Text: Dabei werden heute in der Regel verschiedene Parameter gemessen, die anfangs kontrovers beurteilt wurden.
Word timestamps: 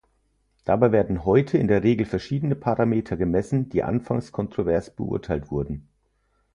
Dabei 0.65 0.91
werden 0.91 1.25
heute 1.25 1.59
in 1.59 1.67
der 1.67 1.83
Regel 1.83 2.07
verschiedene 2.07 2.55
Parameter 2.55 3.17
gemessen, 3.17 3.69
die 3.69 3.83
anfangs 3.83 4.31
kontrovers 4.31 4.89
beurteilt 4.89 5.51
wurden. 5.51 5.89